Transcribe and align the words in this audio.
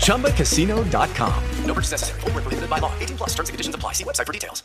ChumbaCasino.com. 0.00 1.34
No 1.66 1.74
purchase 1.74 1.92
necessary. 1.92 2.20
Full 2.22 2.32
prohibited 2.32 2.68
by 2.68 2.80
law. 2.80 2.92
18 2.98 3.16
plus 3.16 3.30
terms 3.36 3.48
and 3.48 3.54
conditions 3.54 3.74
apply. 3.76 3.92
See 3.94 4.04
website 4.04 4.26
for 4.26 4.32
details. 4.32 4.64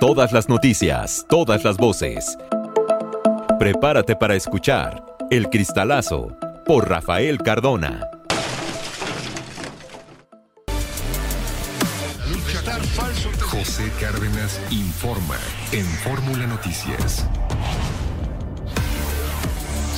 Todas 0.00 0.32
las 0.32 0.48
noticias, 0.48 1.26
todas 1.28 1.62
las 1.62 1.76
voces. 1.76 2.38
Prepárate 3.58 4.16
para 4.16 4.34
escuchar 4.34 5.04
El 5.30 5.50
Cristalazo 5.50 6.38
por 6.64 6.88
Rafael 6.88 7.36
Cardona. 7.36 8.00
José 13.50 13.90
Cárdenas 14.00 14.58
informa 14.70 15.36
en 15.72 15.84
Fórmula 15.84 16.46
Noticias. 16.46 17.26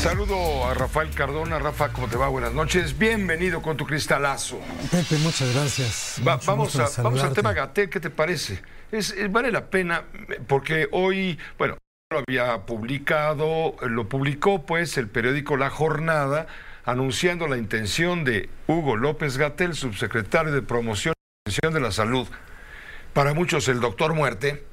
Saludo 0.03 0.67
a 0.67 0.75
Rafael 0.75 1.11
Cardona. 1.11 1.61
Rafa, 1.61 1.93
¿cómo 1.93 2.09
te 2.09 2.17
va? 2.17 2.27
Buenas 2.27 2.53
noches. 2.53 2.99
Bienvenido 2.99 3.63
con 3.63 3.77
tu 3.77 3.87
cristalazo. 3.87 4.59
Pepe, 4.91 5.17
muchas 5.19 5.55
gracias. 5.55 6.21
vamos, 6.25 6.75
a, 6.77 7.03
vamos, 7.03 7.23
al 7.23 7.33
tema 7.33 7.53
Gatel, 7.53 7.89
¿qué 7.89 8.01
te 8.01 8.11
parece? 8.11 8.61
Es, 8.91 9.15
vale 9.31 9.53
la 9.53 9.71
pena 9.71 10.03
porque 10.49 10.89
hoy, 10.91 11.39
bueno, 11.57 11.79
lo 12.11 12.25
había 12.27 12.67
publicado, 12.67 13.77
lo 13.81 14.09
publicó 14.09 14.67
pues 14.67 14.99
el 14.99 15.07
periódico 15.07 15.57
La 15.57 15.71
Jornada 15.71 16.49
anunciando 16.85 17.47
la 17.47 17.57
intención 17.57 18.25
de 18.25 18.51
Hugo 18.67 18.97
López 18.97 19.39
Gatel, 19.39 19.75
subsecretario 19.77 20.51
de 20.51 20.63
Promoción 20.63 21.15
y 21.47 21.73
de 21.73 21.81
la 21.81 21.93
Salud. 21.93 22.27
Para 23.13 23.35
muchos 23.35 23.69
el 23.69 23.79
doctor 23.79 24.15
Muerte 24.15 24.65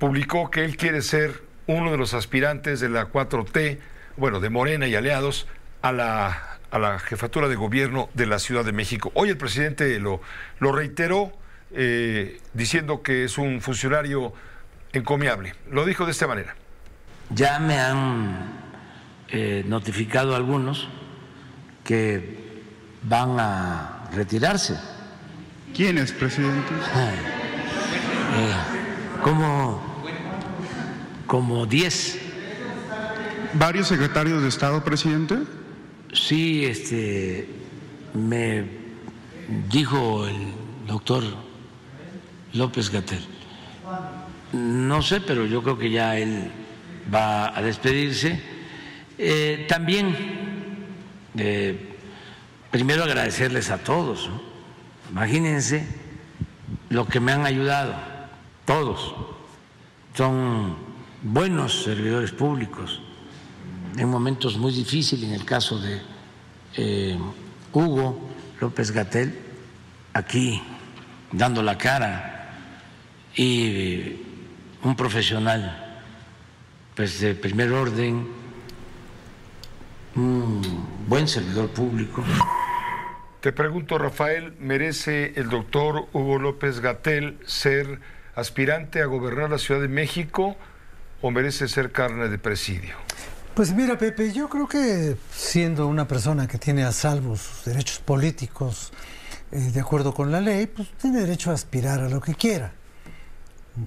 publicó 0.00 0.50
que 0.50 0.64
él 0.64 0.76
quiere 0.76 1.02
ser 1.02 1.49
uno 1.74 1.90
de 1.90 1.98
los 1.98 2.14
aspirantes 2.14 2.80
de 2.80 2.88
la 2.88 3.08
4T, 3.08 3.78
bueno, 4.16 4.40
de 4.40 4.50
Morena 4.50 4.86
y 4.86 4.94
aliados, 4.94 5.46
a 5.82 5.92
la, 5.92 6.58
a 6.70 6.78
la 6.78 6.98
jefatura 6.98 7.48
de 7.48 7.56
gobierno 7.56 8.08
de 8.14 8.26
la 8.26 8.38
Ciudad 8.38 8.64
de 8.64 8.72
México. 8.72 9.10
Hoy 9.14 9.30
el 9.30 9.36
presidente 9.36 9.98
lo, 9.98 10.20
lo 10.58 10.72
reiteró 10.72 11.32
eh, 11.72 12.40
diciendo 12.52 13.02
que 13.02 13.24
es 13.24 13.38
un 13.38 13.60
funcionario 13.60 14.32
encomiable. 14.92 15.54
Lo 15.70 15.84
dijo 15.84 16.04
de 16.04 16.10
esta 16.10 16.26
manera. 16.26 16.56
Ya 17.30 17.60
me 17.60 17.78
han 17.78 18.36
eh, 19.28 19.64
notificado 19.66 20.34
algunos 20.34 20.88
que 21.84 22.62
van 23.02 23.38
a 23.38 24.08
retirarse. 24.12 24.76
¿Quiénes, 25.74 26.12
presidente? 26.12 26.72
Eh, 28.32 28.54
¿Cómo? 29.24 29.89
Como 31.30 31.64
10. 31.64 32.18
¿Varios 33.52 33.86
secretarios 33.86 34.42
de 34.42 34.48
Estado, 34.48 34.82
presidente? 34.82 35.36
Sí, 36.12 36.64
este, 36.64 37.48
me 38.14 38.64
dijo 39.70 40.26
el 40.26 40.52
doctor 40.88 41.22
López 42.52 42.90
Gatel. 42.90 43.24
No 44.52 45.02
sé, 45.02 45.20
pero 45.20 45.46
yo 45.46 45.62
creo 45.62 45.78
que 45.78 45.92
ya 45.92 46.18
él 46.18 46.50
va 47.14 47.56
a 47.56 47.62
despedirse. 47.62 48.42
Eh, 49.16 49.66
también, 49.68 50.16
eh, 51.38 51.94
primero 52.72 53.04
agradecerles 53.04 53.70
a 53.70 53.78
todos. 53.78 54.28
Imagínense 55.12 55.86
lo 56.88 57.06
que 57.06 57.20
me 57.20 57.30
han 57.30 57.46
ayudado, 57.46 57.94
todos. 58.64 59.14
Son 60.16 60.89
buenos 61.22 61.82
servidores 61.82 62.32
públicos 62.32 63.00
en 63.96 64.08
momentos 64.08 64.56
muy 64.56 64.72
difíciles, 64.72 65.28
en 65.28 65.34
el 65.34 65.44
caso 65.44 65.78
de 65.78 66.00
eh, 66.76 67.18
Hugo 67.72 68.30
López 68.60 68.90
Gatel, 68.90 69.38
aquí 70.14 70.62
dando 71.32 71.62
la 71.62 71.76
cara, 71.76 72.36
y 73.34 74.16
un 74.82 74.96
profesional 74.96 76.02
pues, 76.94 77.20
de 77.20 77.34
primer 77.34 77.72
orden, 77.72 78.26
un 80.16 80.62
buen 81.06 81.28
servidor 81.28 81.68
público. 81.70 82.24
Te 83.40 83.52
pregunto, 83.52 83.98
Rafael, 83.98 84.54
¿merece 84.58 85.32
el 85.36 85.48
doctor 85.48 86.08
Hugo 86.12 86.38
López 86.38 86.80
Gatel 86.80 87.38
ser 87.46 88.00
aspirante 88.34 89.00
a 89.00 89.06
gobernar 89.06 89.50
la 89.50 89.58
Ciudad 89.58 89.80
de 89.80 89.88
México? 89.88 90.56
O 91.22 91.30
merece 91.30 91.68
ser 91.68 91.92
carne 91.92 92.28
de 92.28 92.38
presidio? 92.38 92.94
Pues 93.54 93.72
mira, 93.72 93.98
Pepe, 93.98 94.32
yo 94.32 94.48
creo 94.48 94.66
que 94.66 95.16
siendo 95.34 95.86
una 95.86 96.06
persona 96.06 96.46
que 96.46 96.58
tiene 96.58 96.84
a 96.84 96.92
salvo 96.92 97.36
sus 97.36 97.64
derechos 97.64 97.98
políticos 97.98 98.92
eh, 99.52 99.58
de 99.58 99.80
acuerdo 99.80 100.14
con 100.14 100.30
la 100.30 100.40
ley, 100.40 100.66
pues 100.66 100.88
tiene 101.00 101.20
derecho 101.20 101.50
a 101.50 101.54
aspirar 101.54 102.00
a 102.00 102.08
lo 102.08 102.20
que 102.20 102.34
quiera. 102.34 102.72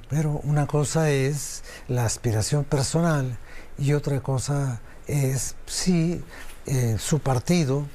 Pero 0.10 0.42
una 0.44 0.68
cosa 0.68 1.10
es 1.10 1.64
la 1.88 2.06
aspiración 2.06 2.66
personal 2.66 3.38
y 3.78 3.94
otra 3.94 4.22
cosa 4.22 4.82
es 5.08 5.56
si 5.66 6.24
eh, 6.66 6.98
su 7.00 7.20
partido 7.20 7.88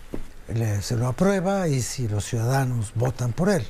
se 0.80 0.96
lo 0.96 1.06
aprueba 1.06 1.68
y 1.68 1.82
si 1.82 2.08
los 2.08 2.24
ciudadanos 2.24 2.92
votan 2.94 3.32
por 3.32 3.50
él, 3.50 3.66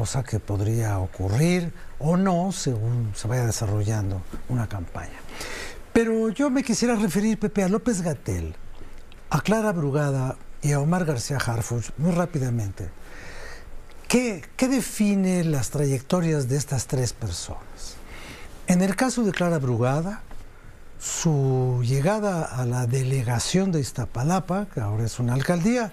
cosa 0.00 0.22
que 0.22 0.40
podría 0.40 0.98
ocurrir 0.98 1.74
o 1.98 2.16
no 2.16 2.52
según 2.52 3.12
se 3.14 3.28
vaya 3.28 3.44
desarrollando 3.44 4.22
una 4.48 4.66
campaña. 4.66 5.20
Pero 5.92 6.30
yo 6.30 6.48
me 6.48 6.62
quisiera 6.62 6.94
referir, 6.94 7.38
Pepe, 7.38 7.64
a 7.64 7.68
López 7.68 8.00
Gatel, 8.00 8.56
a 9.28 9.42
Clara 9.42 9.72
Brugada 9.72 10.36
y 10.62 10.72
a 10.72 10.80
Omar 10.80 11.04
García 11.04 11.36
Harfuch 11.36 11.90
muy 11.98 12.12
rápidamente. 12.12 12.88
¿Qué, 14.08 14.42
¿Qué 14.56 14.68
define 14.68 15.44
las 15.44 15.68
trayectorias 15.68 16.48
de 16.48 16.56
estas 16.56 16.86
tres 16.86 17.12
personas? 17.12 17.96
En 18.68 18.80
el 18.80 18.96
caso 18.96 19.22
de 19.22 19.32
Clara 19.32 19.58
Brugada, 19.58 20.22
su 20.98 21.82
llegada 21.84 22.44
a 22.44 22.64
la 22.64 22.86
delegación 22.86 23.70
de 23.70 23.80
Iztapalapa, 23.80 24.66
que 24.72 24.80
ahora 24.80 25.04
es 25.04 25.18
una 25.18 25.34
alcaldía, 25.34 25.92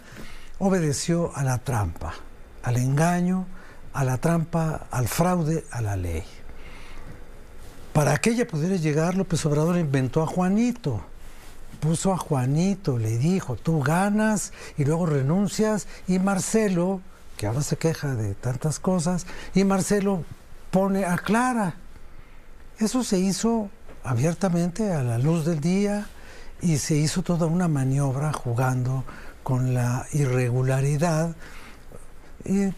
obedeció 0.59 1.35
a 1.35 1.43
la 1.43 1.57
trampa, 1.57 2.13
al 2.63 2.77
engaño, 2.77 3.47
a 3.97 4.03
la 4.03 4.19
trampa, 4.19 4.85
al 4.91 5.07
fraude, 5.07 5.65
a 5.71 5.81
la 5.81 5.97
ley. 5.97 6.23
Para 7.93 8.15
que 8.17 8.29
ella 8.29 8.45
pudiera 8.45 8.75
llegar, 8.75 9.15
López 9.15 9.43
Obrador 9.47 9.75
inventó 9.75 10.21
a 10.21 10.27
Juanito. 10.27 11.01
Puso 11.79 12.13
a 12.13 12.17
Juanito, 12.17 12.99
le 12.99 13.17
dijo, 13.17 13.55
tú 13.55 13.81
ganas 13.81 14.53
y 14.77 14.85
luego 14.85 15.07
renuncias. 15.07 15.87
Y 16.07 16.19
Marcelo, 16.19 17.01
que 17.37 17.47
ahora 17.47 17.63
se 17.63 17.77
queja 17.77 18.13
de 18.13 18.35
tantas 18.35 18.79
cosas, 18.79 19.25
y 19.55 19.63
Marcelo 19.63 20.23
pone 20.69 21.03
a 21.03 21.17
Clara. 21.17 21.73
Eso 22.77 23.03
se 23.03 23.17
hizo 23.17 23.71
abiertamente 24.03 24.93
a 24.93 25.01
la 25.01 25.17
luz 25.17 25.43
del 25.43 25.59
día 25.59 26.05
y 26.61 26.77
se 26.77 26.95
hizo 26.95 27.23
toda 27.23 27.47
una 27.47 27.67
maniobra 27.67 28.31
jugando 28.31 29.03
con 29.41 29.73
la 29.73 30.05
irregularidad. 30.13 31.35
Y 32.45 32.71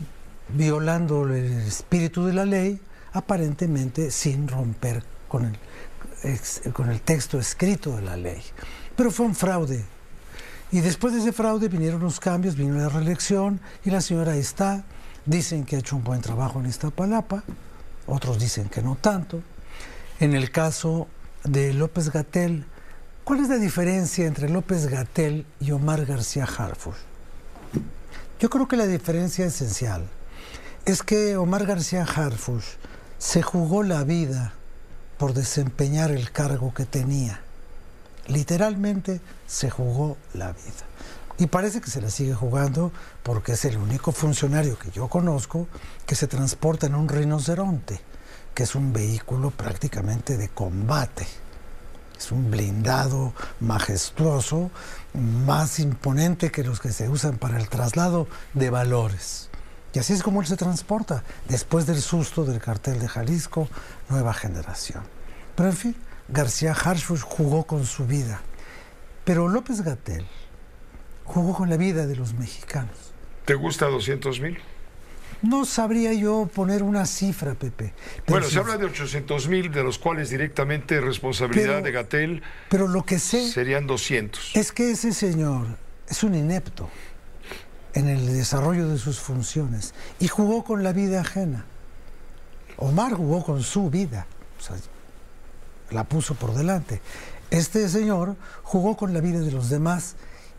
violando 0.54 1.24
el 1.24 1.68
espíritu 1.68 2.26
de 2.26 2.34
la 2.34 2.46
ley, 2.46 2.80
aparentemente 3.14 4.12
sin 4.12 4.48
romper 4.48 5.04
con 5.28 5.46
el, 5.46 6.74
con 6.74 6.90
el 6.90 7.02
texto 7.02 7.40
escrito 7.40 7.96
de 7.96 8.02
la 8.02 8.18
ley. 8.18 8.42
Pero 8.96 9.12
fue 9.12 9.26
un 9.26 9.36
fraude. 9.36 9.84
Y 10.72 10.82
después 10.82 11.14
de 11.14 11.20
ese 11.20 11.32
fraude 11.32 11.68
vinieron 11.68 12.02
los 12.02 12.20
cambios, 12.20 12.56
vino 12.56 12.76
la 12.76 12.90
reelección 12.90 13.60
y 13.84 13.90
la 13.90 14.02
señora 14.02 14.36
está 14.36 14.84
dicen 15.26 15.64
que 15.64 15.76
ha 15.76 15.80
hecho 15.80 15.96
un 15.96 16.04
buen 16.04 16.22
trabajo 16.22 16.60
en 16.60 16.68
Iztapalapa, 16.68 17.44
otros 18.08 18.40
dicen 18.40 18.70
que 18.70 18.82
no 18.82 18.96
tanto. 18.96 19.42
En 20.20 20.34
el 20.36 20.52
caso 20.52 21.08
de 21.44 21.74
López 21.74 22.12
Gatel, 22.12 22.66
¿cuál 23.24 23.40
es 23.40 23.50
la 23.50 23.58
diferencia 23.58 24.26
entre 24.26 24.50
López 24.50 24.88
Gatel 24.88 25.46
y 25.60 25.72
Omar 25.72 26.06
García 26.06 26.46
Harfuch? 26.46 26.96
Yo 28.40 28.50
creo 28.50 28.68
que 28.68 28.78
la 28.78 28.88
diferencia 28.88 29.46
esencial 29.46 30.10
es 30.86 31.04
que 31.04 31.38
Omar 31.38 31.66
García 31.66 32.04
Harfuch 32.04 32.64
se 33.18 33.42
jugó 33.42 33.84
la 33.84 34.04
vida 34.04 34.54
por 35.18 35.34
desempeñar 35.34 36.12
el 36.12 36.32
cargo 36.32 36.74
que 36.74 36.86
tenía. 36.86 37.42
Literalmente 38.28 39.22
se 39.48 39.70
jugó 39.70 40.18
la 40.34 40.54
vida. 40.54 40.86
Y 41.38 41.48
parece 41.48 41.82
que 41.82 41.90
se 41.90 42.02
la 42.02 42.10
sigue 42.10 42.34
jugando 42.34 42.92
porque 43.24 43.54
es 43.54 43.66
el 43.66 43.78
único 43.78 44.12
funcionario 44.12 44.78
que 44.78 44.92
yo 44.92 45.08
conozco 45.08 45.68
que 46.06 46.16
se 46.16 46.28
transporta 46.28 46.88
en 46.88 46.96
un 46.96 47.08
rinoceronte, 47.08 48.02
que 48.54 48.64
es 48.64 48.76
un 48.76 48.92
vehículo 48.94 49.52
prácticamente 49.52 50.38
de 50.38 50.50
combate. 50.50 51.28
Es 52.18 52.32
un 52.34 52.52
blindado 52.52 53.34
majestuoso, 53.62 54.72
más 55.14 55.80
imponente 55.80 56.52
que 56.52 56.66
los 56.66 56.82
que 56.82 56.92
se 56.92 57.08
usan 57.08 57.38
para 57.38 57.58
el 57.58 57.70
traslado 57.70 58.28
de 58.54 58.70
valores. 58.70 59.50
Y 59.94 60.00
así 60.00 60.14
es 60.14 60.22
como 60.22 60.42
él 60.42 60.48
se 60.48 60.56
transporta, 60.56 61.24
después 61.48 61.86
del 61.86 62.02
susto 62.02 62.46
del 62.46 62.60
cartel 62.60 63.00
de 63.00 63.08
Jalisco, 63.08 63.68
nueva 64.10 64.34
generación. 64.34 65.04
Pero 65.56 65.70
en 65.70 65.76
fin, 65.76 65.96
García 66.28 66.74
Harfuch 66.74 67.22
jugó 67.22 67.64
con 67.66 67.86
su 67.86 68.06
vida. 68.06 68.42
Pero 69.26 69.48
López 69.48 69.82
Gatel 69.82 70.26
jugó 71.26 71.54
con 71.54 71.70
la 71.70 71.78
vida 71.78 72.06
de 72.06 72.16
los 72.16 72.34
mexicanos. 72.34 73.14
¿Te 73.46 73.56
gusta 73.56 73.88
200 73.88 74.40
mil? 74.42 74.60
No 75.42 75.66
sabría 75.66 76.14
yo 76.14 76.50
poner 76.54 76.84
una 76.84 77.06
cifra, 77.06 77.56
Pepe. 77.56 77.94
Bueno, 78.28 78.48
se 78.48 78.60
habla 78.60 78.78
de 78.78 78.86
800 78.86 79.48
mil, 79.48 79.72
de 79.72 79.84
los 79.84 79.98
cuales 79.98 80.30
directamente 80.30 81.00
responsabilidad 81.00 81.82
de 81.82 81.92
Gatel. 81.92 82.44
Pero 82.70 82.88
lo 82.88 83.06
que 83.06 83.20
sé. 83.20 83.50
Serían 83.50 83.88
200. 83.88 84.56
Es 84.56 84.72
que 84.72 84.92
ese 84.92 85.14
señor 85.14 85.68
es 86.08 86.24
un 86.24 86.36
inepto 86.36 86.90
en 87.94 88.08
el 88.08 88.28
desarrollo 88.28 88.88
de 88.88 88.98
sus 88.98 89.20
funciones 89.20 89.94
y 90.20 90.28
jugó 90.28 90.64
con 90.64 90.84
la 90.84 90.94
vida 90.94 91.22
ajena. 91.22 91.66
Omar 92.78 93.14
jugó 93.14 93.44
con 93.44 93.62
su 93.62 93.90
vida, 93.90 94.26
la 95.92 96.04
puso 96.04 96.36
por 96.36 96.54
delante. 96.54 97.02
Este 97.52 97.90
señor 97.90 98.36
jugó 98.64 98.96
con 98.96 99.14
la 99.14 99.22
vida 99.22 99.40
de 99.40 99.52
los 99.52 99.70
demás 99.70 100.16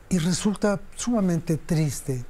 y 0.08 0.18
resulta 0.18 0.80
sumamente 0.96 1.56
triste 1.56 2.24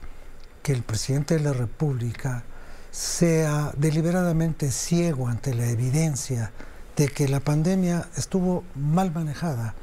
que 0.63 0.73
el 0.73 0.83
presidente 0.83 1.35
de 1.35 1.41
la 1.41 1.53
República 1.53 2.45
sea 2.91 3.73
deliberadamente 3.77 4.71
ciego 4.71 5.29
ante 5.29 5.55
la 5.55 5.67
evidencia 5.67 6.53
de 6.97 7.09
que 7.09 7.29
la 7.29 7.41
pandemia 7.41 8.09
estuvo 8.17 8.65
mal 8.75 9.13
manejada, 9.13 9.75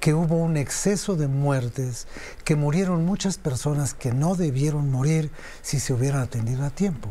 que 0.00 0.14
hubo 0.14 0.36
un 0.36 0.56
exceso 0.56 1.16
de 1.16 1.28
muertes, 1.28 2.06
que 2.44 2.56
murieron 2.56 3.04
muchas 3.04 3.38
personas 3.38 3.94
que 3.94 4.12
no 4.12 4.34
debieron 4.34 4.90
morir 4.90 5.30
si 5.62 5.80
se 5.80 5.92
hubieran 5.92 6.22
atendido 6.22 6.64
a 6.64 6.70
tiempo. 6.70 7.10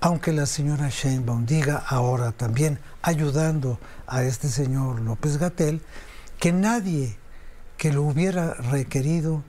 Aunque 0.00 0.32
la 0.32 0.46
señora 0.46 0.88
Sheinbaum 0.90 1.46
diga 1.46 1.76
ahora 1.76 2.32
también, 2.32 2.78
ayudando 3.02 3.78
a 4.06 4.22
este 4.22 4.48
señor 4.48 5.00
López 5.00 5.38
Gatel, 5.38 5.80
que 6.38 6.52
nadie 6.52 7.16
que 7.76 7.92
lo 7.92 8.02
hubiera 8.02 8.54
requerido 8.54 9.42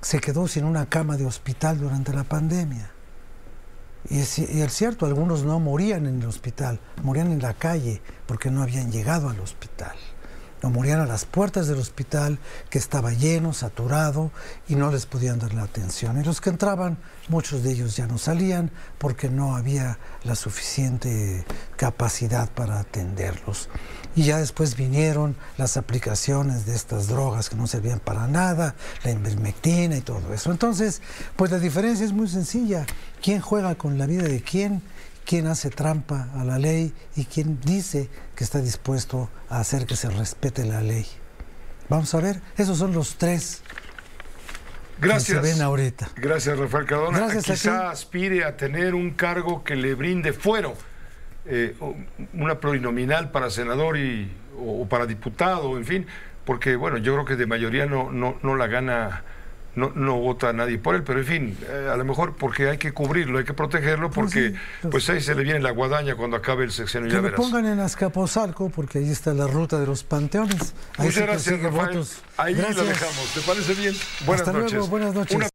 se 0.00 0.20
quedó 0.20 0.46
sin 0.46 0.64
una 0.64 0.88
cama 0.88 1.16
de 1.16 1.26
hospital 1.26 1.78
durante 1.78 2.12
la 2.12 2.24
pandemia. 2.24 2.90
Y 4.08 4.20
es, 4.20 4.38
y 4.38 4.62
es, 4.62 4.72
cierto, 4.72 5.06
algunos 5.06 5.42
no 5.42 5.58
morían 5.58 6.06
en 6.06 6.22
el 6.22 6.28
hospital, 6.28 6.78
morían 7.02 7.32
en 7.32 7.42
la 7.42 7.54
calle 7.54 8.00
porque 8.26 8.50
no 8.50 8.62
habían 8.62 8.92
llegado 8.92 9.28
al 9.28 9.40
hospital. 9.40 9.96
No 10.70 11.02
a 11.02 11.06
las 11.06 11.24
puertas 11.24 11.68
del 11.68 11.78
hospital 11.78 12.38
que 12.70 12.78
estaba 12.78 13.12
lleno, 13.12 13.52
saturado 13.52 14.30
y 14.68 14.74
no 14.74 14.90
les 14.90 15.06
podían 15.06 15.38
dar 15.38 15.54
la 15.54 15.62
atención. 15.62 16.20
Y 16.20 16.24
los 16.24 16.40
que 16.40 16.50
entraban, 16.50 16.98
muchos 17.28 17.62
de 17.62 17.72
ellos 17.72 17.96
ya 17.96 18.06
no 18.06 18.18
salían 18.18 18.70
porque 18.98 19.28
no 19.28 19.56
había 19.56 19.98
la 20.24 20.34
suficiente 20.34 21.44
capacidad 21.76 22.50
para 22.50 22.80
atenderlos. 22.80 23.68
Y 24.14 24.24
ya 24.24 24.38
después 24.38 24.76
vinieron 24.76 25.36
las 25.56 25.76
aplicaciones 25.76 26.66
de 26.66 26.74
estas 26.74 27.08
drogas 27.08 27.48
que 27.48 27.56
no 27.56 27.66
servían 27.66 28.00
para 28.00 28.26
nada, 28.26 28.74
la 29.04 29.10
invermectina 29.10 29.96
y 29.96 30.00
todo 30.00 30.32
eso. 30.32 30.50
Entonces, 30.50 31.02
pues 31.36 31.50
la 31.50 31.58
diferencia 31.58 32.04
es 32.04 32.12
muy 32.12 32.28
sencilla. 32.28 32.86
¿Quién 33.22 33.40
juega 33.40 33.74
con 33.76 33.98
la 33.98 34.06
vida 34.06 34.24
de 34.24 34.42
quién? 34.42 34.82
¿Quién 35.26 35.48
hace 35.48 35.70
trampa 35.70 36.28
a 36.36 36.44
la 36.44 36.58
ley? 36.58 36.94
¿Y 37.16 37.24
quién 37.24 37.58
dice 37.60 38.08
que 38.36 38.44
está 38.44 38.60
dispuesto 38.60 39.28
a 39.50 39.58
hacer 39.58 39.84
que 39.84 39.96
se 39.96 40.08
respete 40.08 40.64
la 40.64 40.80
ley? 40.82 41.04
Vamos 41.88 42.14
a 42.14 42.20
ver, 42.20 42.40
esos 42.56 42.78
son 42.78 42.92
los 42.94 43.16
tres 43.16 43.62
Gracias. 45.00 45.40
que 45.40 45.46
se 45.46 45.52
ven 45.54 45.62
ahorita. 45.62 46.08
Gracias, 46.16 46.56
Rafael 46.58 46.86
Cardona. 46.86 47.18
Gracias 47.18 47.44
Quizá 47.44 47.90
aspire 47.90 48.44
a 48.44 48.56
tener 48.56 48.94
un 48.94 49.10
cargo 49.10 49.64
que 49.64 49.74
le 49.74 49.94
brinde 49.94 50.32
fuero, 50.32 50.74
eh, 51.44 51.74
una 52.32 52.60
plurinominal 52.60 53.30
para 53.32 53.50
senador 53.50 53.98
y, 53.98 54.32
o, 54.58 54.82
o 54.82 54.88
para 54.88 55.06
diputado, 55.06 55.76
en 55.76 55.84
fin, 55.84 56.06
porque 56.44 56.76
bueno, 56.76 56.98
yo 56.98 57.14
creo 57.14 57.24
que 57.24 57.36
de 57.36 57.46
mayoría 57.46 57.86
no, 57.86 58.12
no, 58.12 58.36
no 58.42 58.54
la 58.54 58.68
gana, 58.68 59.24
no, 59.76 59.92
no 59.94 60.16
vota 60.18 60.52
nadie 60.52 60.78
por 60.78 60.94
él, 60.96 61.04
pero 61.04 61.20
en 61.20 61.26
fin, 61.26 61.58
eh, 61.70 61.88
a 61.92 61.96
lo 61.96 62.04
mejor 62.04 62.34
porque 62.36 62.68
hay 62.70 62.78
que 62.78 62.92
cubrirlo, 62.92 63.38
hay 63.38 63.44
que 63.44 63.54
protegerlo, 63.54 64.10
porque 64.10 64.48
sí, 64.50 64.54
pues- 64.82 64.90
pues 64.92 65.10
ahí 65.10 65.20
se 65.20 65.34
le 65.34 65.44
viene 65.44 65.60
la 65.60 65.70
guadaña 65.70 66.16
cuando 66.16 66.36
acabe 66.36 66.64
el 66.64 66.72
sexenio, 66.72 67.06
Que 67.08 67.12
ya 67.14 67.18
lo 67.18 67.22
verás. 67.24 67.38
pongan 67.40 67.66
en 67.66 67.78
Azcapotzalco, 67.80 68.70
porque 68.70 68.98
ahí 68.98 69.10
está 69.10 69.32
la 69.34 69.46
ruta 69.46 69.78
de 69.78 69.86
los 69.86 70.02
panteones. 70.02 70.74
Ahí 70.98 71.06
Muchas 71.06 71.22
gracias, 71.22 71.60
Rafael. 71.62 71.86
votos. 71.96 72.22
Ahí 72.36 72.54
Gracias. 72.54 72.76
lo 72.78 72.84
dejamos. 72.84 73.34
¿Te 73.34 73.40
parece 73.42 73.74
bien? 73.74 73.94
Buenas 74.26 74.40
Hasta 74.48 74.52
noches. 74.58 74.72
luego, 74.72 74.88
buenas 74.88 75.14
noches. 75.14 75.36
Una 75.36 75.48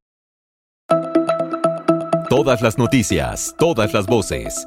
Todas 2.30 2.62
las 2.62 2.78
noticias, 2.78 3.56
todas 3.58 3.94
las 3.94 4.06
voces. 4.08 4.66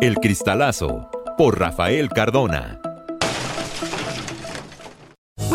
El 0.00 0.16
Cristalazo 0.16 1.10
por 1.38 1.58
Rafael 1.58 2.10
Cardona. 2.10 2.80